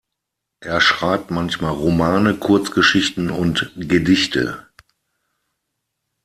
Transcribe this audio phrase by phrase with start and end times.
[0.61, 4.65] Er schreibt manchmal Romane, Kurzgeschichten und Gedichte.